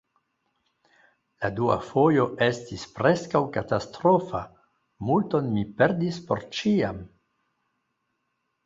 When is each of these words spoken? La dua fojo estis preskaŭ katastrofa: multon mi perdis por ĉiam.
La 1.43 1.51
dua 1.59 1.75
fojo 1.89 2.25
estis 2.45 2.85
preskaŭ 2.97 3.43
katastrofa: 3.59 4.43
multon 5.11 5.55
mi 5.59 5.69
perdis 5.83 6.23
por 6.31 6.45
ĉiam. 6.63 7.09